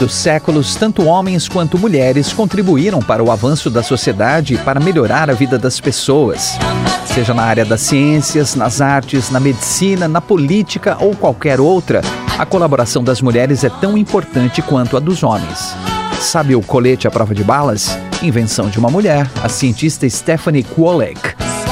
[0.00, 5.28] Dos séculos, tanto homens quanto mulheres contribuíram para o avanço da sociedade e para melhorar
[5.28, 6.58] a vida das pessoas.
[7.04, 12.00] Seja na área das ciências, nas artes, na medicina, na política ou qualquer outra,
[12.38, 15.76] a colaboração das mulheres é tão importante quanto a dos homens.
[16.18, 17.98] Sabe o colete à prova de balas?
[18.22, 21.20] Invenção de uma mulher, a cientista Stephanie Kwolek.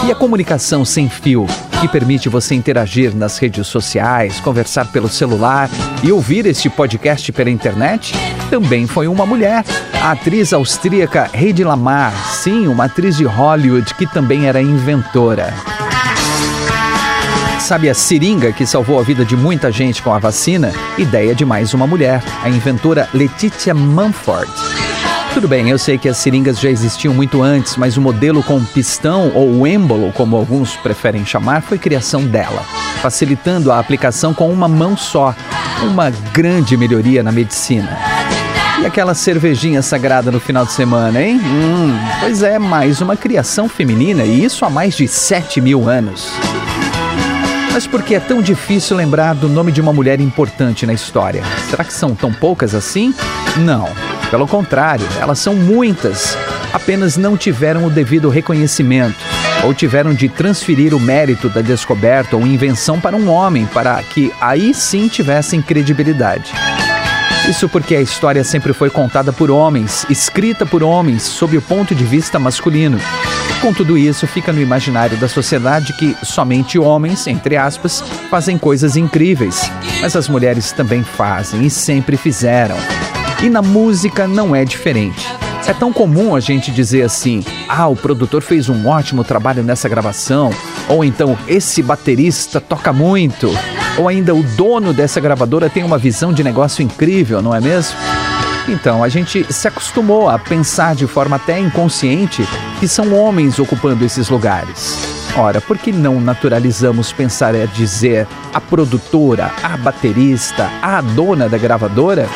[0.06, 1.46] E a comunicação sem fio,
[1.80, 5.70] que permite você interagir nas redes sociais, conversar pelo celular
[6.02, 8.12] e ouvir este podcast pela internet,
[8.50, 9.64] também foi uma mulher.
[10.02, 15.54] A atriz austríaca Heidi Lamar, sim, uma atriz de Hollywood que também era inventora.
[17.60, 20.72] Sabe a seringa que salvou a vida de muita gente com a vacina?
[20.96, 24.77] Ideia de mais uma mulher, a inventora Letitia Mumford.
[25.34, 28.64] Tudo bem, eu sei que as seringas já existiam muito antes, mas o modelo com
[28.64, 32.62] pistão ou êmbolo, como alguns preferem chamar, foi criação dela,
[33.00, 35.34] facilitando a aplicação com uma mão só.
[35.82, 37.96] Uma grande melhoria na medicina.
[38.80, 41.40] E aquela cervejinha sagrada no final de semana, hein?
[41.44, 46.32] Hum, pois é, mais uma criação feminina e isso há mais de 7 mil anos.
[47.72, 51.44] Mas por que é tão difícil lembrar do nome de uma mulher importante na história?
[51.70, 53.14] Será que são tão poucas assim?
[53.58, 53.88] Não.
[54.30, 56.36] Pelo contrário, elas são muitas,
[56.72, 59.16] apenas não tiveram o devido reconhecimento
[59.64, 64.32] ou tiveram de transferir o mérito da descoberta ou invenção para um homem para que
[64.40, 66.52] aí sim tivessem credibilidade.
[67.48, 71.94] Isso porque a história sempre foi contada por homens, escrita por homens, sob o ponto
[71.94, 73.00] de vista masculino.
[73.62, 78.96] Com tudo isso, fica no imaginário da sociedade que somente homens, entre aspas, fazem coisas
[78.96, 79.72] incríveis.
[80.02, 82.76] Mas as mulheres também fazem e sempre fizeram.
[83.42, 85.26] E na música não é diferente.
[85.66, 89.88] É tão comum a gente dizer assim: ah, o produtor fez um ótimo trabalho nessa
[89.88, 90.50] gravação,
[90.88, 93.48] ou então esse baterista toca muito,
[93.96, 97.96] ou ainda o dono dessa gravadora tem uma visão de negócio incrível, não é mesmo?
[98.66, 102.46] Então, a gente se acostumou a pensar de forma até inconsciente
[102.80, 104.98] que são homens ocupando esses lugares.
[105.36, 111.56] Ora, por que não naturalizamos pensar é dizer a produtora, a baterista, a dona da
[111.56, 112.28] gravadora?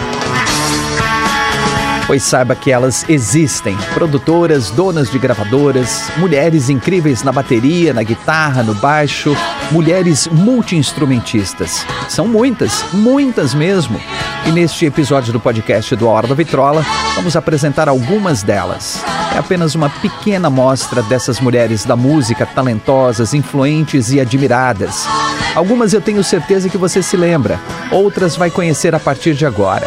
[2.06, 3.76] Pois saiba que elas existem.
[3.94, 9.36] Produtoras, donas de gravadoras, mulheres incríveis na bateria, na guitarra, no baixo,
[9.70, 11.86] mulheres multi-instrumentistas.
[12.08, 14.00] São muitas, muitas mesmo.
[14.44, 19.02] E neste episódio do podcast do A Hora da Vitrola, vamos apresentar algumas delas.
[19.34, 25.06] É apenas uma pequena amostra dessas mulheres da música talentosas, influentes e admiradas.
[25.54, 29.86] Algumas eu tenho certeza que você se lembra, outras vai conhecer a partir de agora.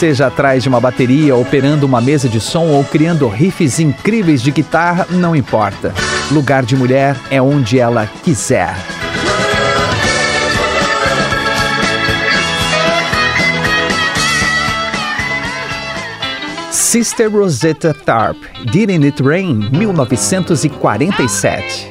[0.00, 4.50] Seja atrás de uma bateria, operando uma mesa de som ou criando riffs incríveis de
[4.50, 5.92] guitarra, não importa.
[6.30, 8.74] Lugar de mulher é onde ela quiser.
[16.72, 18.40] Sister Rosetta Tharpe,
[18.72, 21.89] Didn't It Rain, 1947.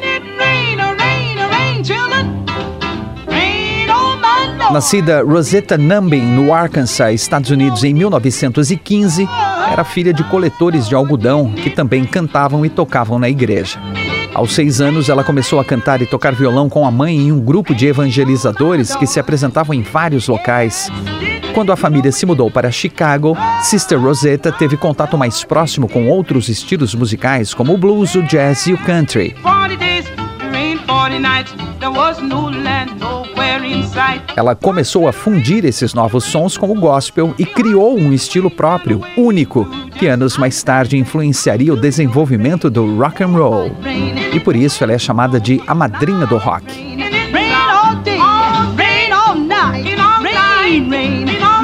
[4.72, 9.28] Nascida Rosetta Numbin no Arkansas, Estados Unidos, em 1915,
[9.72, 13.80] era filha de coletores de algodão que também cantavam e tocavam na igreja.
[14.34, 17.40] Aos seis anos, ela começou a cantar e tocar violão com a mãe em um
[17.40, 20.88] grupo de evangelizadores que se apresentavam em vários locais.
[21.56, 26.48] Quando a família se mudou para Chicago, Sister Rosetta teve contato mais próximo com outros
[26.48, 29.36] estilos musicais, como o blues, o jazz e o country.
[34.36, 39.02] Ela começou a fundir esses novos sons com o gospel e criou um estilo próprio,
[39.18, 39.66] único,
[39.98, 43.72] que anos mais tarde influenciaria o desenvolvimento do rock and roll.
[44.34, 47.00] E por isso ela é chamada de a madrinha do rock.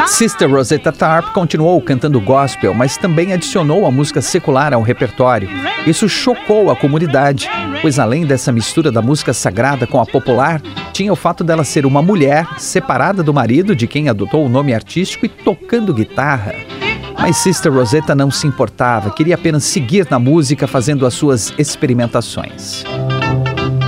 [0.08, 5.50] Sister Rosetta Tharpe continuou cantando gospel, mas também adicionou a música secular ao repertório.
[5.86, 7.50] Isso chocou a comunidade,
[7.82, 10.62] pois além dessa mistura da música sagrada com a popular,
[10.96, 14.74] tinha o fato dela ser uma mulher separada do marido, de quem adotou o nome
[14.74, 16.56] artístico, e tocando guitarra.
[17.20, 22.86] Mas Sister Rosetta não se importava, queria apenas seguir na música fazendo as suas experimentações.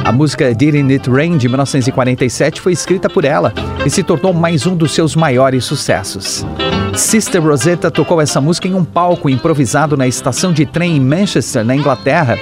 [0.04, 3.54] A música Didn't It Rain de 1947 foi escrita por ela
[3.86, 6.46] e se tornou mais um dos seus maiores sucessos.
[6.98, 11.64] Sister Rosetta tocou essa música em um palco improvisado na estação de trem em Manchester,
[11.64, 12.38] na Inglaterra,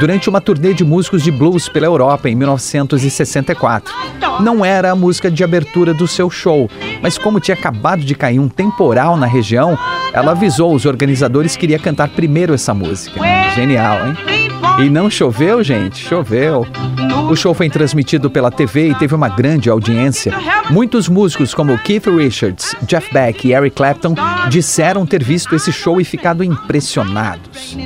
[0.00, 3.94] durante uma turnê de músicos de blues pela Europa em 1964.
[4.40, 6.68] Não era a música de abertura do seu show,
[7.00, 9.78] mas como tinha acabado de cair um temporal na região,
[10.12, 13.20] ela avisou os organizadores que iria cantar primeiro essa música.
[13.54, 14.59] Genial, hein?
[14.82, 15.98] E não choveu, gente?
[16.02, 16.66] Choveu.
[17.30, 20.32] O show foi transmitido pela TV e teve uma grande audiência.
[20.70, 24.14] Muitos músicos como Keith Richards, Jeff Beck e Eric Clapton
[24.48, 27.76] disseram ter visto esse show e ficado impressionados.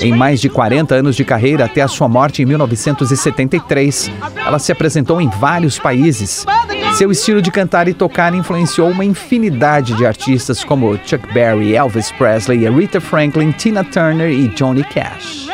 [0.00, 4.12] Em mais de 40 anos de carreira, até a sua morte em 1973,
[4.46, 6.46] ela se apresentou em vários países.
[6.94, 12.12] Seu estilo de cantar e tocar influenciou uma infinidade de artistas como Chuck Berry, Elvis
[12.12, 15.53] Presley, Aretha Franklin, Tina Turner e Johnny Cash.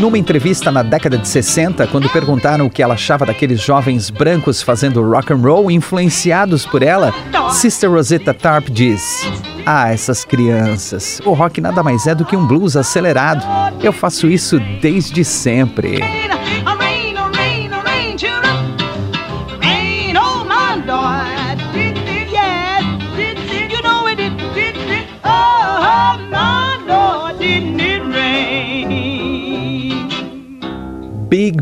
[0.00, 4.62] Numa entrevista na década de 60, quando perguntaram o que ela achava daqueles jovens brancos
[4.62, 7.12] fazendo rock and roll influenciados por ela,
[7.50, 9.02] Sister Rosetta Tarp diz:
[9.66, 11.20] "Ah, essas crianças.
[11.24, 13.44] O rock nada mais é do que um blues acelerado.
[13.82, 16.00] Eu faço isso desde sempre."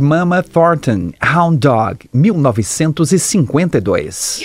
[0.01, 4.41] Big Mama Thornton, Hound Dog, 1952.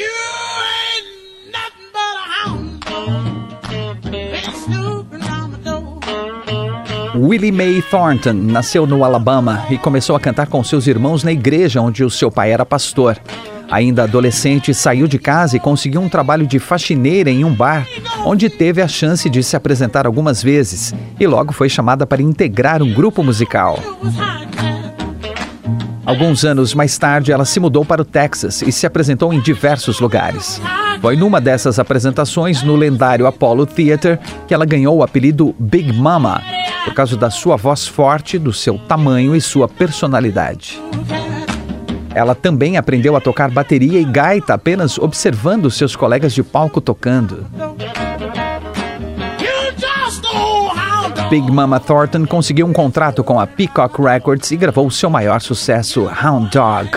[7.16, 11.80] Willie Mae Thornton nasceu no Alabama e começou a cantar com seus irmãos na igreja
[11.80, 13.18] onde o seu pai era pastor.
[13.72, 17.88] Ainda adolescente, saiu de casa e conseguiu um trabalho de faxineira em um bar,
[18.25, 22.84] onde teve a chance de se apresentar algumas vezes e logo foi chamada para integrar
[22.84, 23.80] um grupo musical.
[26.06, 30.00] Alguns anos mais tarde, ela se mudou para o Texas e se apresentou em diversos
[30.00, 30.62] lugares.
[31.02, 36.42] Foi numa dessas apresentações, no lendário Apollo Theater, que ela ganhou o apelido Big Mama,
[36.84, 40.80] por causa da sua voz forte, do seu tamanho e sua personalidade.
[42.13, 47.46] Ela também aprendeu a tocar bateria e gaita apenas observando seus colegas de palco tocando.
[51.35, 56.09] Big Mama Thornton conseguiu um contrato com a Peacock Records e gravou seu maior sucesso,
[56.23, 56.89] Hound Dog.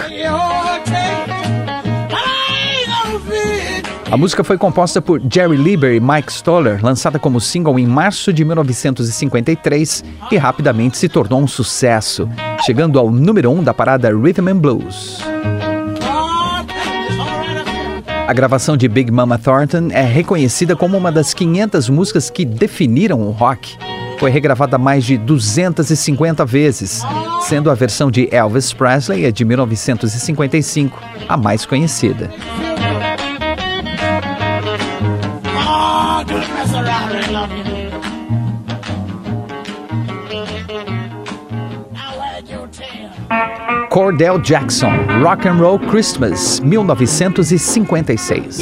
[4.09, 8.33] A música foi composta por Jerry Lieber e Mike Stoller, lançada como single em março
[8.33, 12.29] de 1953 e rapidamente se tornou um sucesso,
[12.65, 15.19] chegando ao número 1 um da parada Rhythm and Blues.
[18.29, 23.23] A gravação de Big Mama Thornton é reconhecida como uma das 500 músicas que definiram
[23.23, 23.77] o rock.
[24.19, 27.03] Foi regravada mais de 250 vezes,
[27.43, 32.29] sendo a versão de Elvis Presley, a de 1955, a mais conhecida.
[43.91, 44.91] Cordell Jackson,
[45.23, 48.59] Rock and Roll Christmas, 1956.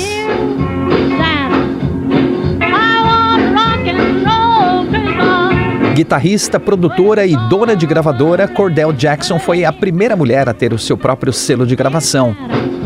[5.97, 10.79] Guitarrista, produtora e dona de gravadora, Cordell Jackson foi a primeira mulher a ter o
[10.79, 12.37] seu próprio selo de gravação.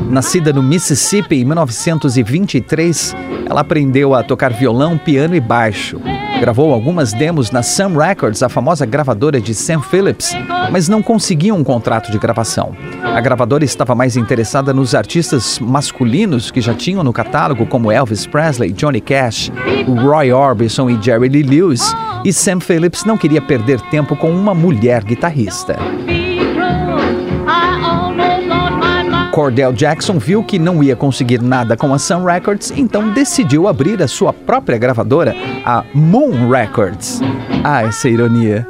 [0.08, 3.16] Nascida no Mississippi em 1923,
[3.50, 6.00] ela aprendeu a tocar violão, piano e baixo.
[6.38, 10.30] Gravou algumas demos na Sun Records, a famosa gravadora de Sam Phillips,
[10.70, 12.76] mas não conseguiu um contrato de gravação.
[13.02, 18.24] A gravadora estava mais interessada nos artistas masculinos que já tinham no catálogo, como Elvis
[18.24, 19.50] Presley, Johnny Cash,
[20.00, 21.92] Roy Orbison e Jerry Lee Lewis,
[22.24, 25.76] e Sam Phillips não queria perder tempo com uma mulher guitarrista.
[29.32, 34.02] Cordell Jackson viu que não ia conseguir nada com a Sun Records, então decidiu abrir
[34.02, 35.34] a sua própria gravadora,
[35.64, 37.20] a Moon Records.
[37.62, 38.66] Ah, essa ironia.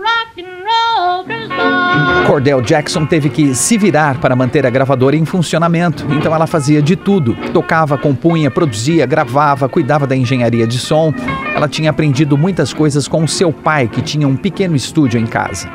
[2.26, 6.80] Cordell Jackson teve que se virar para manter a gravadora em funcionamento, então ela fazia
[6.80, 11.12] de tudo: tocava, compunha, produzia, gravava, cuidava da engenharia de som.
[11.54, 15.68] Ela tinha aprendido muitas coisas com seu pai, que tinha um pequeno estúdio em casa.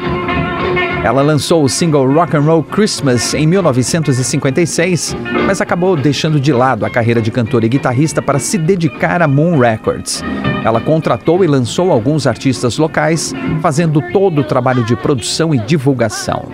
[1.04, 5.16] Ela lançou o single Rock and Roll Christmas em 1956,
[5.46, 9.28] mas acabou deixando de lado a carreira de cantora e guitarrista para se dedicar a
[9.28, 10.24] Moon Records.
[10.66, 13.32] Ela contratou e lançou alguns artistas locais,
[13.62, 16.48] fazendo todo o trabalho de produção e divulgação.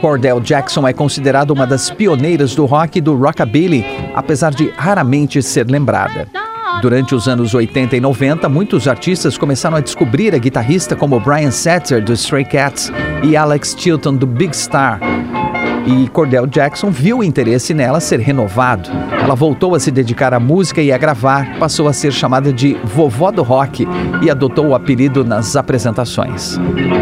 [0.00, 3.84] Cordell Jackson é considerada uma das pioneiras do rock e do rockabilly,
[4.14, 6.26] apesar de raramente ser lembrada.
[6.80, 11.50] Durante os anos 80 e 90, muitos artistas começaram a descobrir a guitarrista como Brian
[11.50, 12.90] Setzer, do Stray Cats,
[13.22, 14.98] e Alex Chilton, do Big Star.
[15.86, 18.88] E Cordell Jackson viu o interesse nela ser renovado.
[19.20, 22.74] Ela voltou a se dedicar à música e a gravar, passou a ser chamada de
[22.84, 23.86] vovó do rock
[24.22, 26.56] e adotou o apelido nas apresentações.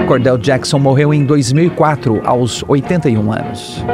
[0.07, 3.85] Cordell Jackson morreu em 2004, aos 81 anos.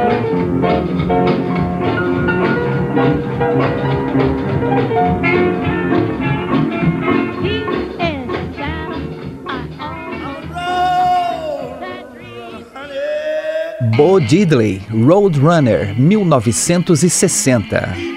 [13.97, 18.16] Bo Diddley, Roadrunner, 1960.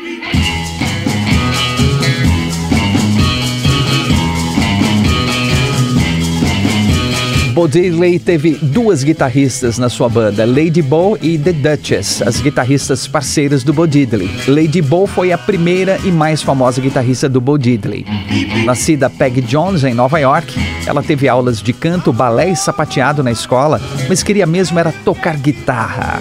[7.61, 13.07] Bo Diddley teve duas guitarristas na sua banda, Lady Bo e The Duchess, as guitarristas
[13.07, 14.31] parceiras do Bo Diddley.
[14.49, 18.07] Lady Bo foi a primeira e mais famosa guitarrista do Bo Diddley.
[18.64, 23.31] Nascida Peg Jones em Nova York, ela teve aulas de canto, balé e sapateado na
[23.31, 26.19] escola, mas queria mesmo era tocar guitarra.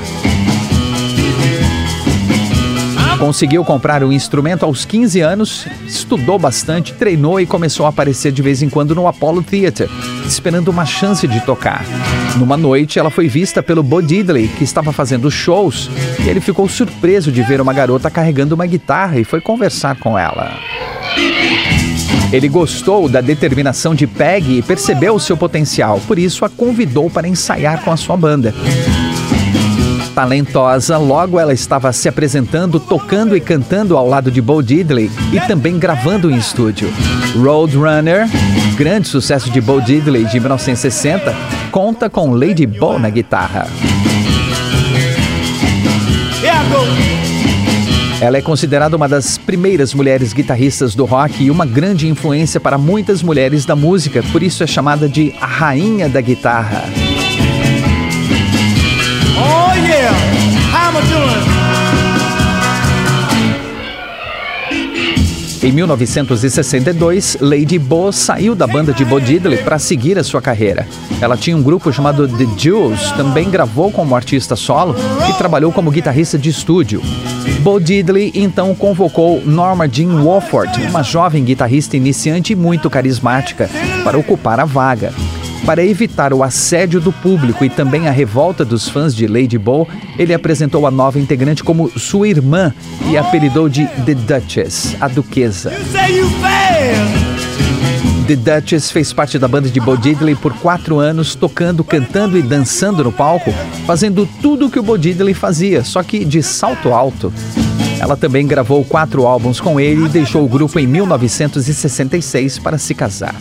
[3.19, 8.41] Conseguiu comprar o instrumento aos 15 anos, estudou bastante, treinou e começou a aparecer de
[8.41, 9.89] vez em quando no Apollo Theater,
[10.25, 11.83] esperando uma chance de tocar.
[12.37, 15.89] Numa noite, ela foi vista pelo Bo Diddley, que estava fazendo shows,
[16.25, 20.17] e ele ficou surpreso de ver uma garota carregando uma guitarra e foi conversar com
[20.17, 20.53] ela.
[22.31, 27.09] Ele gostou da determinação de Peg e percebeu o seu potencial, por isso a convidou
[27.09, 28.53] para ensaiar com a sua banda
[30.19, 35.39] talentosa, logo ela estava se apresentando, tocando e cantando ao lado de Bo Diddley e
[35.39, 36.91] também gravando em estúdio.
[37.37, 38.27] Roadrunner,
[38.75, 41.33] grande sucesso de Bo Diddley de 1960,
[41.71, 43.65] conta com Lady Bo na guitarra.
[48.19, 52.77] Ela é considerada uma das primeiras mulheres guitarristas do rock e uma grande influência para
[52.77, 56.83] muitas mulheres da música, por isso é chamada de a rainha da guitarra.
[59.39, 60.29] Oh yeah?
[65.61, 70.87] Em 1962, Lady Bo saiu da banda de Bo Diddley para seguir a sua carreira.
[71.19, 74.95] Ela tinha um grupo chamado The Jewels, também gravou como artista solo
[75.29, 77.01] e trabalhou como guitarrista de estúdio.
[77.59, 83.69] Bo Diddley então convocou Norma Jean Wofford, uma jovem guitarrista iniciante e muito carismática,
[84.05, 85.13] para ocupar a vaga.
[85.69, 89.87] Para evitar o assédio do público e também a revolta dos fãs de Lady Bo,
[90.17, 92.73] ele apresentou a nova integrante como sua irmã
[93.07, 95.71] e apelidou de The Duchess, a Duquesa.
[98.25, 102.41] The Duchess fez parte da banda de Bo Diddley por quatro anos, tocando, cantando e
[102.41, 103.53] dançando no palco,
[103.85, 107.31] fazendo tudo o que o Bo Diddley fazia, só que de salto alto.
[107.99, 112.95] Ela também gravou quatro álbuns com ele e deixou o grupo em 1966 para se
[112.95, 113.35] casar.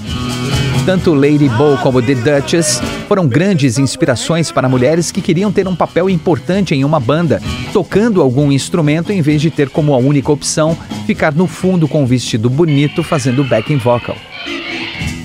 [0.88, 5.76] Tanto Lady Bo como The Duchess foram grandes inspirações para mulheres que queriam ter um
[5.76, 7.42] papel importante em uma banda,
[7.74, 10.74] tocando algum instrumento em vez de ter como a única opção
[11.06, 14.16] ficar no fundo com um vestido bonito fazendo backing vocal.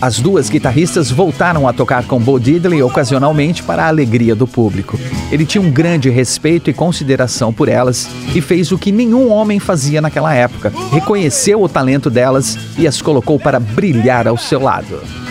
[0.01, 5.00] As duas guitarristas voltaram a tocar com Bo Diddley ocasionalmente para a alegria do público.
[5.32, 9.62] Ele tinha um grande respeito e consideração por elas e fez o que nenhum homem
[9.62, 15.23] fazia naquela época: reconheceu o talento delas e as colocou para brilhar ao seu lado.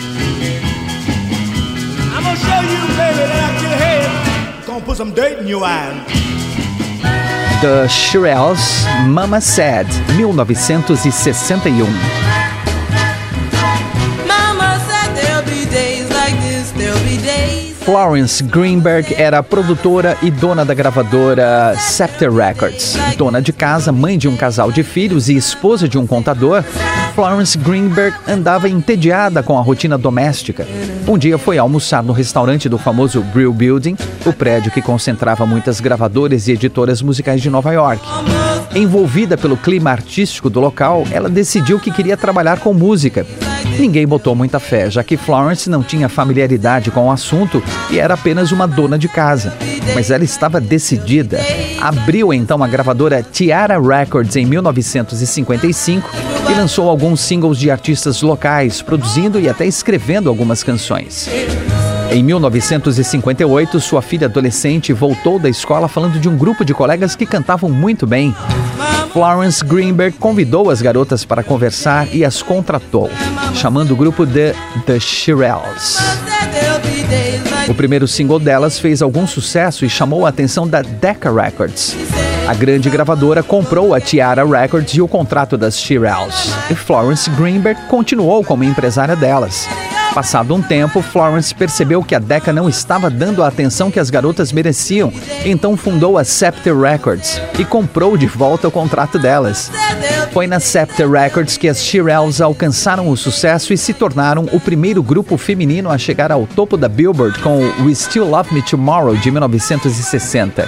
[5.03, 5.91] Some dirt in your eye.
[7.61, 11.91] The Shirelles, Mama Said, 1961.
[14.25, 17.75] Mama said there'll be days like this, there'll be days.
[17.83, 22.95] Florence Greenberg era produtora e dona da gravadora Scepter Records.
[23.17, 26.63] Dona de casa, mãe de um casal de filhos e esposa de um contador,
[27.13, 30.67] Florence Greenberg andava entediada com a rotina doméstica.
[31.07, 35.79] Um dia foi almoçar no restaurante do famoso Brill Building, o prédio que concentrava muitas
[35.79, 38.03] gravadoras e editoras musicais de Nova York.
[38.73, 43.25] Envolvida pelo clima artístico do local, ela decidiu que queria trabalhar com música.
[43.77, 48.15] Ninguém botou muita fé, já que Florence não tinha familiaridade com o assunto e era
[48.15, 49.53] apenas uma dona de casa.
[49.93, 51.39] Mas ela estava decidida.
[51.83, 56.09] Abriu então a gravadora Tiara Records em 1955
[56.49, 61.29] e lançou alguns singles de artistas locais, produzindo e até escrevendo algumas canções.
[62.09, 67.25] Em 1958, sua filha adolescente voltou da escola falando de um grupo de colegas que
[67.25, 68.33] cantavam muito bem.
[69.11, 73.09] Florence Greenberg convidou as garotas para conversar e as contratou,
[73.55, 74.53] chamando o grupo de
[74.85, 75.97] The Shirelles.
[77.67, 81.95] O primeiro single delas fez algum sucesso e chamou a atenção da Decca Records.
[82.47, 87.79] A grande gravadora comprou a Tiara Records e o contrato das Shirelles, e Florence Greenberg
[87.87, 89.67] continuou como empresária delas.
[90.13, 94.11] Passado um tempo, Florence percebeu que a Decca não estava dando a atenção que as
[94.11, 95.11] garotas mereciam,
[95.43, 99.71] então fundou a Scepter Records e comprou de volta o contrato delas.
[100.31, 105.01] Foi na Scepter Records que as Shirelles alcançaram o sucesso e se tornaram o primeiro
[105.01, 109.15] grupo feminino a chegar ao topo da Billboard com o We Still Love Me Tomorrow
[109.15, 110.67] de 1960.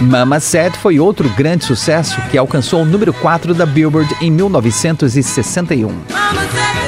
[0.00, 6.87] Mama Said foi outro grande sucesso que alcançou o número 4 da Billboard em 1961.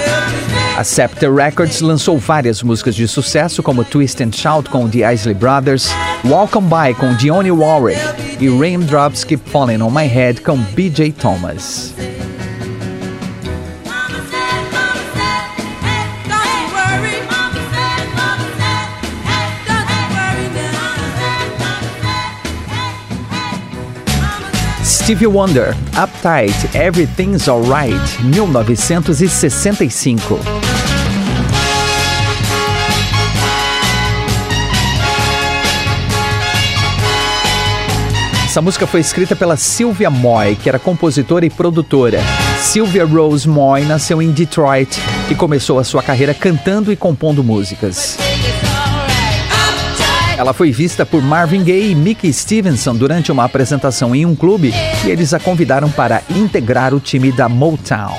[0.81, 5.35] A Scepter Records lançou várias músicas de sucesso, como Twist and Shout com The Isley
[5.35, 5.91] Brothers,
[6.25, 8.01] Welcome By com Dionne Warwick
[8.41, 11.13] e Raindrops Keep Falling on My Head com B.J.
[11.13, 11.93] Thomas.
[24.83, 30.70] Stevie Wonder, Uptight, Everything's Alright, 1965.
[38.51, 42.21] Essa música foi escrita pela Sylvia Moy, que era compositora e produtora.
[42.59, 48.19] Sylvia Rose Moy nasceu em Detroit e começou a sua carreira cantando e compondo músicas.
[50.37, 54.75] Ela foi vista por Marvin Gaye e Mickey Stevenson durante uma apresentação em um clube
[55.05, 58.19] e eles a convidaram para integrar o time da Motown.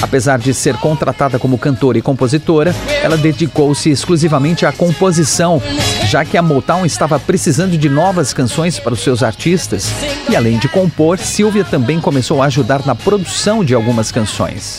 [0.00, 5.62] Apesar de ser contratada como cantora e compositora, ela dedicou-se exclusivamente à composição,
[6.08, 9.92] já que a Motown estava precisando de novas canções para os seus artistas.
[10.28, 14.78] E além de compor, Sylvia também começou a ajudar na produção de algumas canções.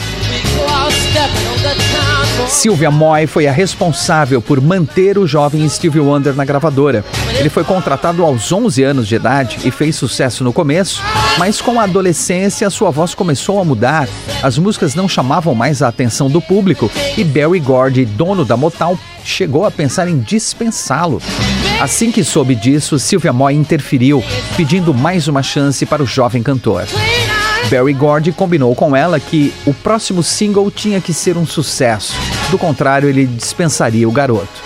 [2.47, 7.03] Sylvia Moy foi a responsável por manter o jovem Stevie Wonder na gravadora.
[7.37, 11.01] Ele foi contratado aos 11 anos de idade e fez sucesso no começo,
[11.37, 14.07] mas com a adolescência sua voz começou a mudar.
[14.43, 18.97] As músicas não chamavam mais a atenção do público e Barry Gordy, dono da Motown,
[19.23, 21.21] chegou a pensar em dispensá-lo.
[21.81, 24.23] Assim que soube disso, Sylvia Moy interferiu,
[24.55, 26.85] pedindo mais uma chance para o jovem cantor.
[27.69, 32.13] Barry Gordy combinou com ela que o próximo single tinha que ser um sucesso,
[32.55, 34.63] do contrário, ele dispensaria o garoto.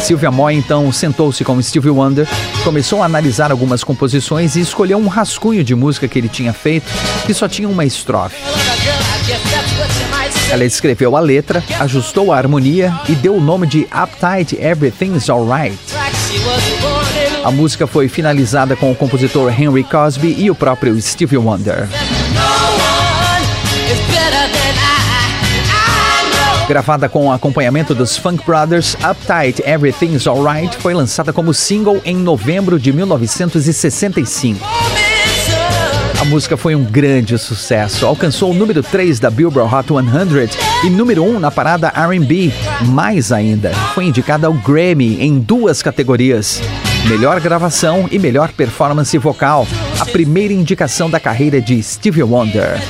[0.00, 2.26] Sylvia Moy então sentou-se com Stevie Wonder,
[2.62, 6.86] começou a analisar algumas composições e escolheu um rascunho de música que ele tinha feito,
[7.26, 8.36] que só tinha uma estrofe.
[10.50, 15.78] Ela escreveu a letra, ajustou a harmonia e deu o nome de Uptight Everything's Alright.
[17.44, 21.88] A música foi finalizada com o compositor Henry Cosby e o próprio Stevie Wonder.
[26.68, 32.16] Gravada com o acompanhamento dos Funk Brothers, Uptight Everything's Alright foi lançada como single em
[32.16, 34.64] novembro de 1965.
[36.20, 40.90] A música foi um grande sucesso, alcançou o número 3 da Billboard Hot 100 e
[40.90, 42.52] número 1 na parada R&B.
[42.82, 46.62] Mais ainda, foi indicada ao Grammy em duas categorias:
[47.08, 49.66] melhor gravação e melhor performance vocal,
[49.98, 52.80] a primeira indicação da carreira de Stevie Wonder.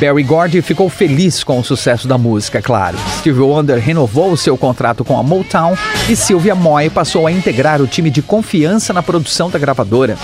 [0.00, 2.98] Barry Gordy ficou feliz com o sucesso da música, claro.
[3.18, 5.76] Stevie Wonder renovou seu contrato com a Motown
[6.08, 10.18] e Sylvia Moy passou a integrar o time de confiança na produção da gravadora.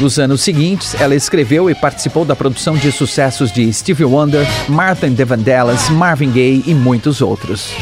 [0.00, 5.14] Nos anos seguintes, ela escreveu e participou da produção de sucessos de Stevie Wonder, Martin
[5.14, 7.72] de Vandellas, Marvin Gaye e muitos outros.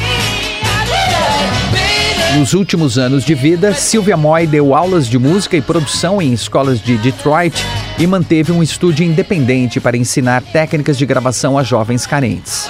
[2.36, 6.80] Nos últimos anos de vida, Sylvia Moy deu aulas de música e produção em escolas
[6.80, 7.64] de Detroit
[7.98, 12.68] e manteve um estúdio independente para ensinar técnicas de gravação a jovens carentes.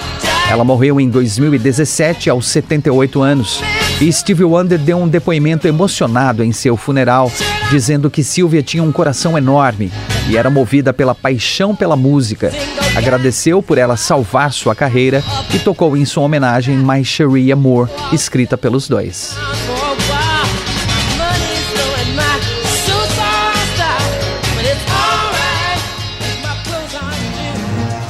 [0.49, 3.61] Ela morreu em 2017 aos 78 anos
[4.01, 7.31] e Stevie Wonder deu um depoimento emocionado em seu funeral,
[7.69, 9.91] dizendo que Sylvia tinha um coração enorme
[10.29, 12.51] e era movida pela paixão pela música.
[12.95, 18.57] Agradeceu por ela salvar sua carreira e tocou em sua homenagem My Cherie Moore, escrita
[18.57, 19.35] pelos dois.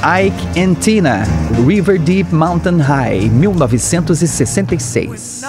[0.04, 1.24] Ike and Tina,
[1.64, 5.40] River Deep Mountain High, 1966.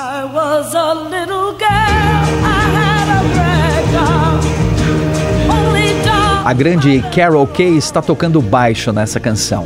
[6.45, 9.65] A grande Carol Kay está tocando baixo nessa canção.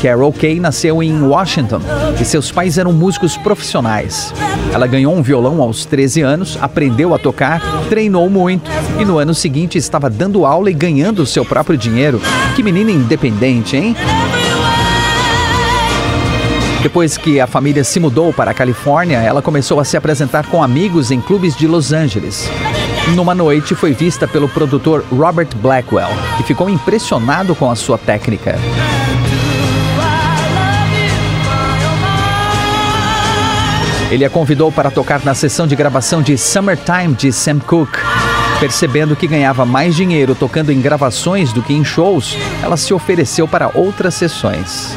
[0.00, 1.80] Carol Kay nasceu em Washington
[2.20, 4.32] e seus pais eram músicos profissionais.
[4.72, 9.34] Ela ganhou um violão aos 13 anos, aprendeu a tocar, treinou muito e no ano
[9.34, 12.22] seguinte estava dando aula e ganhando seu próprio dinheiro.
[12.54, 13.96] Que menina independente, hein?
[16.84, 20.62] Depois que a família se mudou para a Califórnia, ela começou a se apresentar com
[20.62, 22.48] amigos em clubes de Los Angeles.
[23.10, 28.58] Numa noite, foi vista pelo produtor Robert Blackwell, que ficou impressionado com a sua técnica.
[34.10, 37.98] Ele a convidou para tocar na sessão de gravação de Summertime de Sam Cooke.
[38.60, 43.48] Percebendo que ganhava mais dinheiro tocando em gravações do que em shows, ela se ofereceu
[43.48, 44.94] para outras sessões.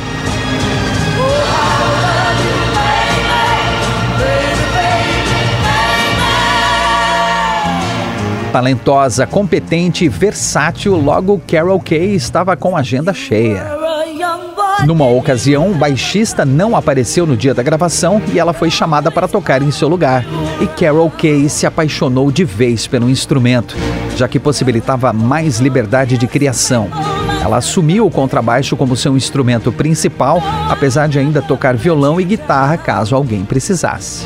[8.56, 13.68] Talentosa, competente e versátil, logo Carol Kay estava com agenda cheia.
[14.86, 19.28] Numa ocasião, o baixista não apareceu no dia da gravação e ela foi chamada para
[19.28, 20.24] tocar em seu lugar.
[20.62, 23.76] E Carol Kay se apaixonou de vez pelo instrumento,
[24.16, 26.88] já que possibilitava mais liberdade de criação.
[27.44, 32.78] Ela assumiu o contrabaixo como seu instrumento principal, apesar de ainda tocar violão e guitarra
[32.78, 34.26] caso alguém precisasse.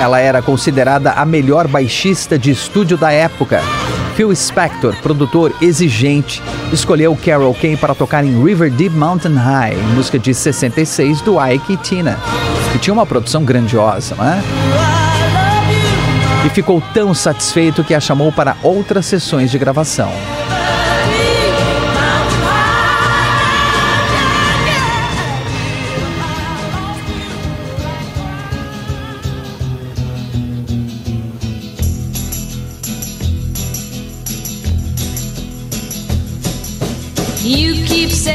[0.00, 3.60] Ela era considerada a melhor baixista de estúdio da época.
[4.14, 10.18] Phil Spector, produtor exigente, escolheu Carol Kay para tocar em River Deep Mountain High, música
[10.18, 12.18] de 66 do Ike e Tina,
[12.72, 14.42] que tinha uma produção grandiosa, né?
[16.46, 20.10] E ficou tão satisfeito que a chamou para outras sessões de gravação.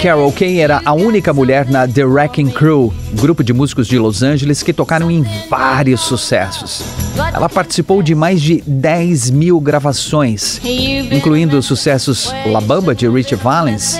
[0.01, 4.21] Carol Kay era a única mulher na The Wrecking Crew, grupo de músicos de Los
[4.21, 6.83] Angeles que tocaram em vários sucessos.
[7.33, 10.59] Ela participou de mais de 10 mil gravações,
[11.09, 13.97] incluindo os sucessos La Bamba de Rich Valens,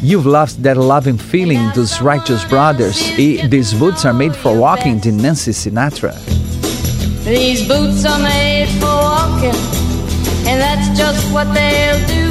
[0.00, 4.98] You've Lost That Loving Feeling dos Righteous Brothers e These Boots Are Made for Walking
[4.98, 6.14] de Nancy Sinatra.
[7.24, 9.58] These boots are made for walking,
[10.46, 12.23] and that's just what they'll do.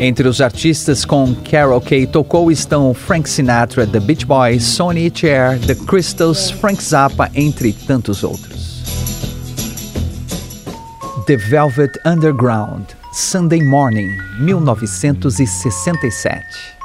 [0.00, 5.60] Entre os artistas com Carol Kay tocou estão Frank Sinatra, The Beach Boys, Sonny Cher,
[5.60, 8.82] The Crystals, Frank Zappa, entre tantos outros.
[11.26, 16.77] The Velvet Underground, Sunday Morning, 1967.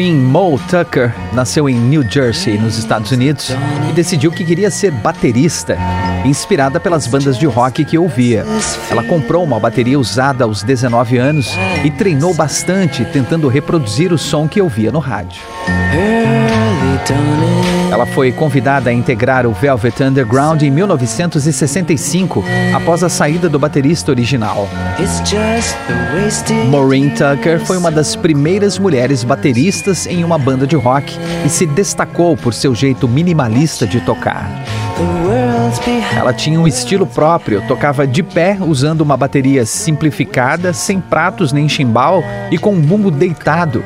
[0.00, 3.54] Maureen Mo Tucker nasceu em New Jersey, nos Estados Unidos,
[3.86, 5.76] e decidiu que queria ser baterista,
[6.24, 8.46] inspirada pelas bandas de rock que ouvia.
[8.90, 11.52] Ela comprou uma bateria usada aos 19 anos
[11.84, 15.42] e treinou bastante, tentando reproduzir o som que ouvia no rádio.
[17.90, 24.12] Ela foi convidada a integrar o Velvet Underground em 1965, após a saída do baterista
[24.12, 24.68] original.
[26.70, 31.66] Maureen Tucker foi uma das primeiras mulheres bateristas em uma banda de rock e se
[31.66, 34.48] destacou por seu jeito minimalista de tocar.
[36.16, 41.68] Ela tinha um estilo próprio, tocava de pé usando uma bateria simplificada, sem pratos nem
[41.68, 43.82] chimbal e com um bumbo deitado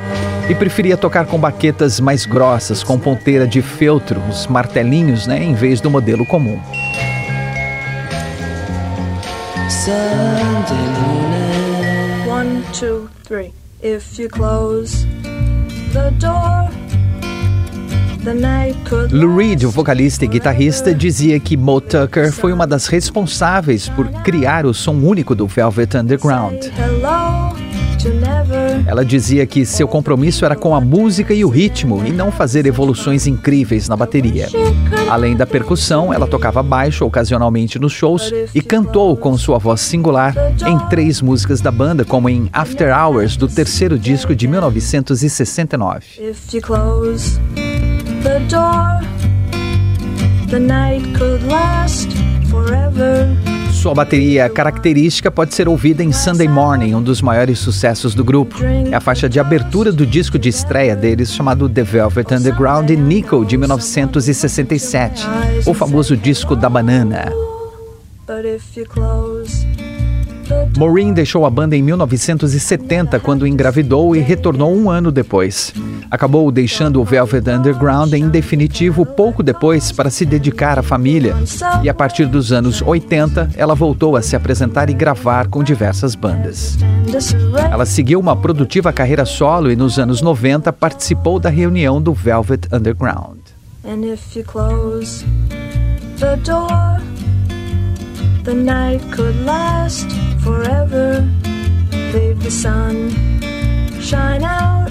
[0.49, 5.55] e preferia tocar com baquetas mais grossas, com ponteira de feltro, os martelinhos, né, em
[5.55, 6.61] vez do modelo comum.
[12.29, 13.53] One, two, three.
[13.83, 15.07] If you close.
[19.12, 24.09] Lou Reed, o vocalista e guitarrista, dizia que Mo Tucker foi uma das responsáveis por
[24.22, 26.64] criar o som único do Velvet Underground.
[28.87, 32.67] Ela dizia que seu compromisso era com a música e o ritmo e não fazer
[32.67, 34.49] evoluções incríveis na bateria.
[35.09, 40.35] Além da percussão, ela tocava baixo ocasionalmente nos shows e cantou com sua voz singular
[40.67, 46.07] em três músicas da banda, como em After Hours, do terceiro disco de 1969.
[53.85, 58.57] Sua bateria característica pode ser ouvida em Sunday Morning, um dos maiores sucessos do grupo.
[58.90, 62.97] É a faixa de abertura do disco de estreia deles, chamado The Velvet Underground e
[62.97, 65.27] Nico, de 1967,
[65.66, 67.31] o famoso disco da banana.
[70.76, 75.72] Maureen deixou a banda em 1970 quando engravidou e retornou um ano depois.
[76.11, 81.35] Acabou deixando o Velvet Underground em definitivo pouco depois para se dedicar à família.
[81.83, 86.14] E a partir dos anos 80, ela voltou a se apresentar e gravar com diversas
[86.14, 86.76] bandas.
[87.70, 92.68] Ela seguiu uma produtiva carreira solo e nos anos 90 participou da reunião do Velvet
[92.72, 93.38] Underground.
[98.44, 100.07] the night could last
[100.44, 101.26] forever.
[102.12, 103.11] Leave the sun
[104.00, 104.90] shine out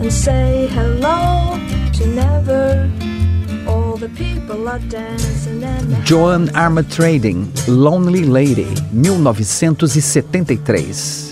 [0.00, 1.58] and say hello
[1.94, 2.88] to never.
[3.66, 11.31] All the people are dancing and Joan Armatrading, Lonely Lady, 1973.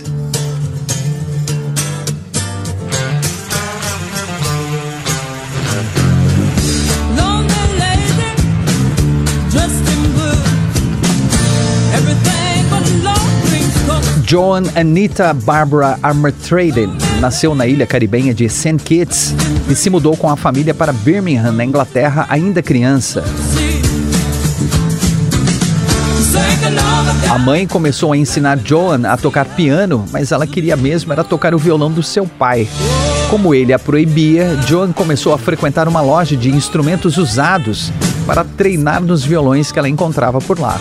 [14.31, 18.77] Joan Anita Barbara Armatrading nasceu na ilha caribenha de St.
[18.77, 19.35] Kitts
[19.69, 23.25] e se mudou com a família para Birmingham, na Inglaterra, ainda criança.
[27.29, 31.53] A mãe começou a ensinar Joan a tocar piano, mas ela queria mesmo era tocar
[31.53, 32.69] o violão do seu pai.
[33.31, 37.91] Como ele a proibia, Joan começou a frequentar uma loja de instrumentos usados
[38.25, 40.79] para treinar nos violões que ela encontrava por lá.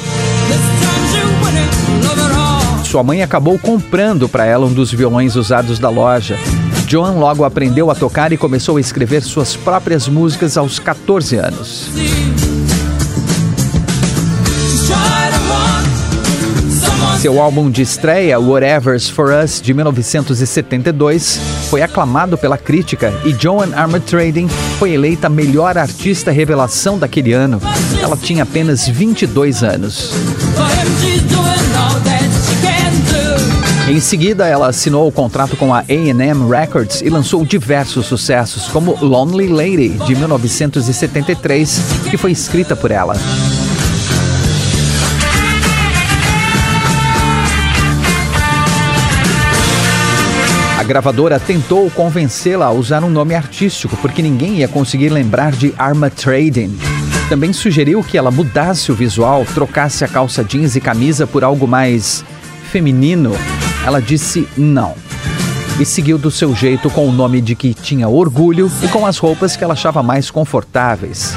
[2.90, 6.40] Sua mãe acabou comprando para ela um dos violões usados da loja.
[6.88, 11.88] Joan logo aprendeu a tocar e começou a escrever suas próprias músicas aos 14 anos.
[17.22, 23.70] Seu álbum de estreia, Whatever's For Us, de 1972, foi aclamado pela crítica e Joan
[23.76, 24.48] Armatrading
[24.80, 27.62] foi eleita a melhor artista revelação daquele ano.
[28.02, 30.12] Ela tinha apenas 22 anos.
[33.90, 38.96] Em seguida, ela assinou o contrato com a A&M Records e lançou diversos sucessos, como
[39.04, 43.16] Lonely Lady, de 1973, que foi escrita por ela.
[50.78, 55.74] A gravadora tentou convencê-la a usar um nome artístico, porque ninguém ia conseguir lembrar de
[55.80, 56.78] Arma Trading.
[57.28, 61.68] Também sugeriu que ela mudasse o visual, trocasse a calça jeans e camisa por algo
[61.68, 62.24] mais
[62.72, 63.34] feminino
[63.86, 64.96] ela disse não.
[65.80, 69.18] E seguiu do seu jeito com o nome de que tinha orgulho e com as
[69.18, 71.34] roupas que ela achava mais confortáveis.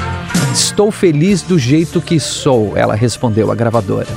[0.53, 4.07] Estou feliz do jeito que sou, ela respondeu à gravadora.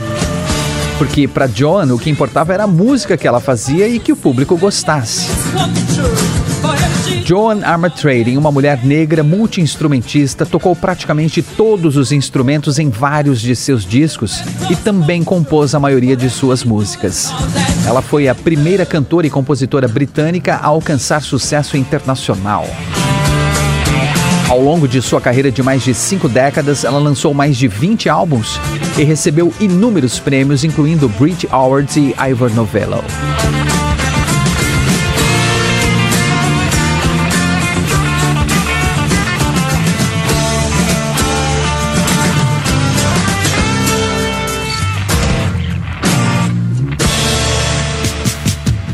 [0.98, 4.16] Porque para John o que importava era a música que ela fazia e que o
[4.16, 5.28] público gostasse.
[7.24, 13.84] Joan Armatrading, uma mulher negra multi-instrumentista, tocou praticamente todos os instrumentos em vários de seus
[13.84, 17.32] discos e também compôs a maioria de suas músicas.
[17.84, 22.64] Ela foi a primeira cantora e compositora britânica a alcançar sucesso internacional.
[24.48, 28.08] Ao longo de sua carreira de mais de cinco décadas, ela lançou mais de 20
[28.08, 28.60] álbuns
[28.96, 33.02] e recebeu inúmeros prêmios, incluindo Brit Awards e Ivor Novello.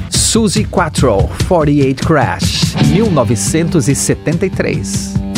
[0.09, 5.32] Suzy Quattro, 48 Crash, 1973.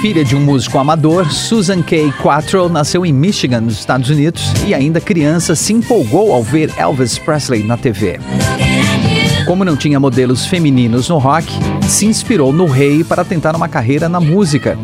[0.00, 2.12] Filha de um músico amador, Susan K.
[2.22, 7.18] Quattro nasceu em Michigan, nos Estados Unidos, e ainda criança se empolgou ao ver Elvis
[7.18, 8.20] Presley na TV.
[9.44, 11.48] Como não tinha modelos femininos no rock,
[11.88, 14.78] se inspirou no rei para tentar uma carreira na música.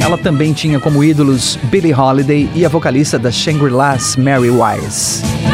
[0.00, 5.49] Ela também tinha como ídolos Billie Holiday e a vocalista da Shangri-Las, Mary Wise.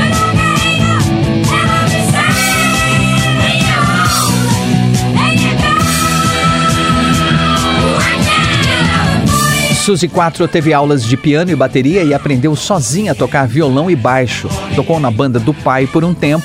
[9.87, 13.95] Suzy Quatro teve aulas de piano e bateria e aprendeu sozinha a tocar violão e
[13.95, 14.49] baixo.
[14.75, 16.45] Tocou na banda do pai por um tempo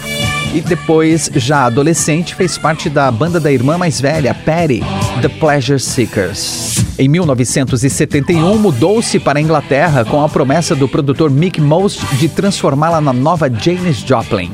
[0.54, 4.84] e depois, já adolescente, fez parte da banda da irmã mais velha, Patty,
[5.24, 6.86] The Pleasure Seekers.
[7.00, 13.02] Em 1971, mudou-se para a Inglaterra com a promessa do produtor Mick Most de transformá-la
[13.02, 14.52] na nova Janis Joplin.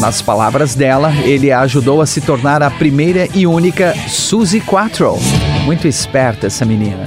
[0.00, 5.16] Nas palavras dela, ele a ajudou a se tornar a primeira e única Suzy Quattro.
[5.64, 7.06] Muito esperta essa menina.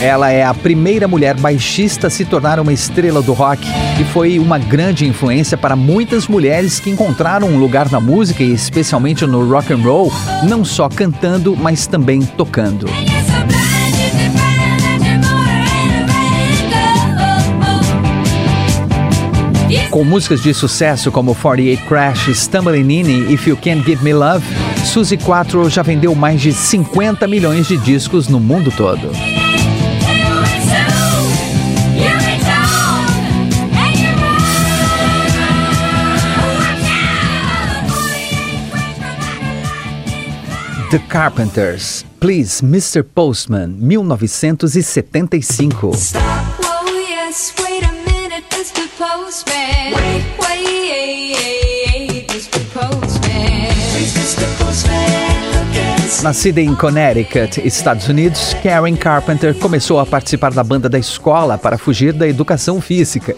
[0.00, 3.60] Ela é a primeira mulher baixista a se tornar uma estrela do rock
[4.00, 8.52] e foi uma grande influência para muitas mulheres que encontraram um lugar na música e
[8.52, 10.12] especialmente no rock and roll,
[10.44, 12.86] não só cantando, mas também tocando.
[19.90, 24.14] Com músicas de sucesso como 48 Crash, Stumbling In e If You Can't Give Me
[24.14, 24.46] Love,
[24.84, 29.10] Suzy Quattro já vendeu mais de 50 milhões de discos no mundo todo.
[40.90, 43.04] The Carpenters, Please Mr.
[43.04, 45.94] Postman, 1975.
[45.94, 46.22] Stop,
[46.62, 48.88] whoa, yes, wait a minute, Mr.
[48.96, 49.92] Postman.
[49.92, 52.64] Wait, wait, Mr.
[52.72, 53.68] Postman.
[53.92, 54.48] Please, Mr.
[54.56, 56.22] Postman.
[56.22, 61.76] Nascida em Connecticut, Estados Unidos, Karen Carpenter começou a participar da banda da escola para
[61.76, 63.36] fugir da educação física.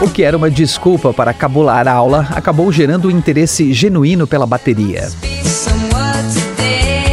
[0.00, 4.46] O que era uma desculpa para cabular a aula acabou gerando um interesse genuíno pela
[4.46, 5.08] bateria.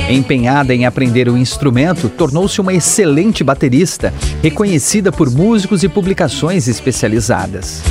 [0.09, 7.83] Empenhada em aprender o instrumento, tornou-se uma excelente baterista, reconhecida por músicos e publicações especializadas.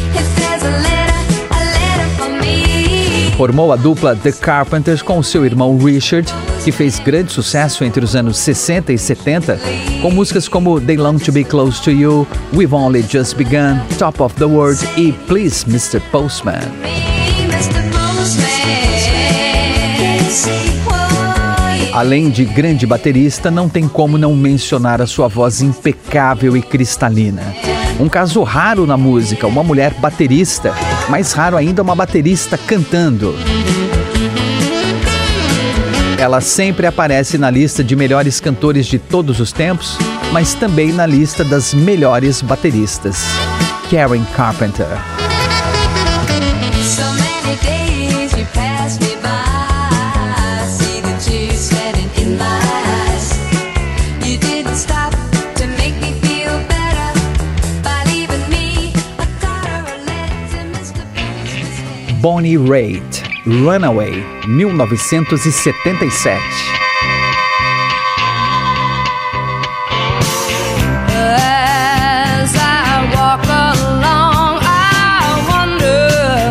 [3.36, 6.28] Formou a dupla The Carpenters com seu irmão Richard,
[6.64, 9.60] que fez grande sucesso entre os anos 60 e 70,
[10.02, 14.20] com músicas como They Long to Be Close to You, We've Only Just Begun, Top
[14.20, 16.00] of the World e Please Mr.
[16.10, 17.17] Postman.
[21.92, 27.42] Além de grande baterista, não tem como não mencionar a sua voz impecável e cristalina.
[27.98, 30.72] Um caso raro na música, uma mulher baterista,
[31.08, 33.34] mais raro ainda uma baterista cantando.
[36.18, 39.96] Ela sempre aparece na lista de melhores cantores de todos os tempos,
[40.32, 43.24] mas também na lista das melhores bateristas.
[43.90, 44.86] Karen Carpenter.
[62.20, 66.40] Bonnie Raitt, Runaway, 1977.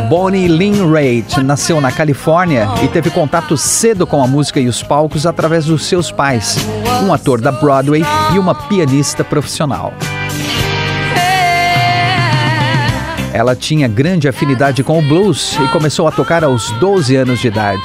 [0.10, 4.82] Bonnie Lynn Raitt nasceu na Califórnia e teve contato cedo com a música e os
[4.82, 6.56] palcos através dos seus pais,
[7.04, 9.92] um ator da Broadway e uma pianista profissional.
[13.38, 17.50] Ela tinha grande afinidade com o blues e começou a tocar aos 12 anos de
[17.50, 17.84] idade.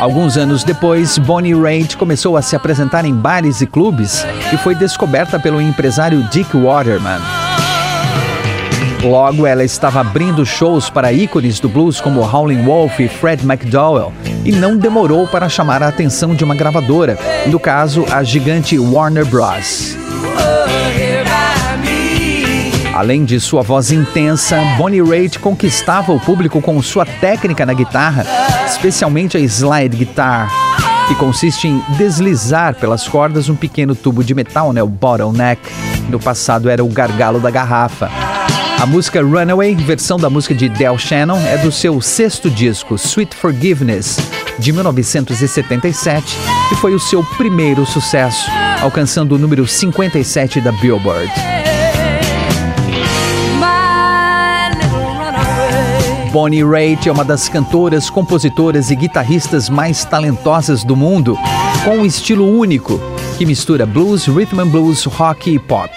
[0.00, 4.76] Alguns anos depois, Bonnie Raitt começou a se apresentar em bares e clubes e foi
[4.76, 7.18] descoberta pelo empresário Dick Waterman.
[9.02, 14.12] Logo, ela estava abrindo shows para ícones do blues como Howlin' Wolf e Fred McDowell
[14.44, 19.26] e não demorou para chamar a atenção de uma gravadora, no caso, a gigante Warner
[19.26, 19.96] Bros.
[22.96, 28.24] Além de sua voz intensa, Bonnie Raitt conquistava o público com sua técnica na guitarra,
[28.66, 30.50] especialmente a slide guitar,
[31.06, 35.60] que consiste em deslizar pelas cordas um pequeno tubo de metal, né, o bottleneck.
[36.08, 38.10] No passado era o gargalo da garrafa.
[38.80, 43.36] A música Runaway, versão da música de Del Shannon, é do seu sexto disco, Sweet
[43.36, 44.18] Forgiveness,
[44.58, 46.34] de 1977,
[46.72, 51.30] e foi o seu primeiro sucesso, alcançando o número 57 da Billboard.
[56.36, 61.34] Bonnie Raitt é uma das cantoras, compositoras e guitarristas mais talentosas do mundo,
[61.82, 63.00] com um estilo único
[63.38, 65.90] que mistura blues, rhythm and blues, rock e pop.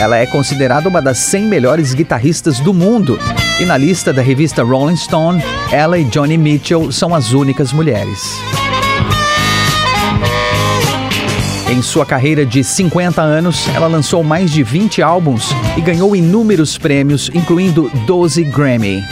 [0.00, 3.20] Ela é considerada uma das 100 melhores guitarristas do mundo
[3.60, 8.40] e na lista da revista Rolling Stone, ela e Johnny Mitchell são as únicas mulheres.
[11.70, 16.76] Em sua carreira de 50 anos, ela lançou mais de 20 álbuns e ganhou inúmeros
[16.76, 19.04] prêmios, incluindo 12 Grammy.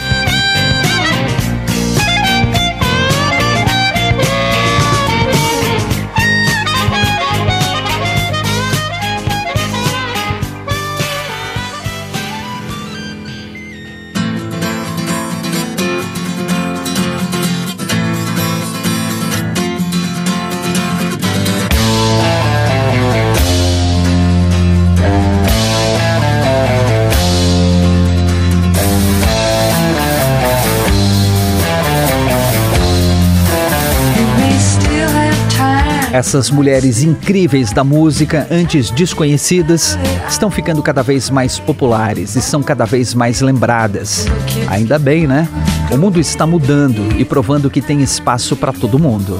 [36.15, 39.99] Essas mulheres incríveis da música, antes desconhecidas,
[40.29, 44.25] estão ficando cada vez mais populares e são cada vez mais lembradas.
[44.69, 45.45] Ainda bem, né?
[45.91, 49.37] O mundo está mudando e provando que tem espaço para todo mundo.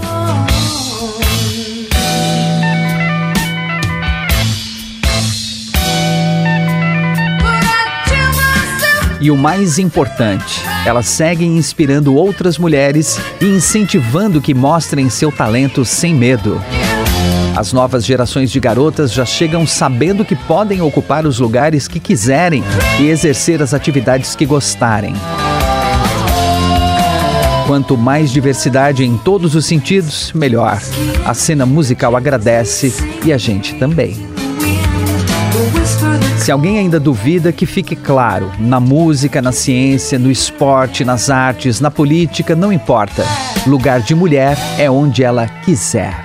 [9.26, 15.84] E o mais importante, elas seguem inspirando outras mulheres e incentivando que mostrem seu talento
[15.84, 16.61] sem medo.
[17.55, 22.63] As novas gerações de garotas já chegam sabendo que podem ocupar os lugares que quiserem
[22.99, 25.15] e exercer as atividades que gostarem.
[27.65, 30.80] Quanto mais diversidade em todos os sentidos, melhor.
[31.26, 32.93] A cena musical agradece
[33.26, 34.34] e a gente também.
[36.38, 41.79] Se alguém ainda duvida, que fique claro: na música, na ciência, no esporte, nas artes,
[41.79, 43.23] na política, não importa.
[43.65, 46.24] Lugar de mulher é onde ela quiser.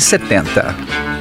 [0.00, 1.15] 70.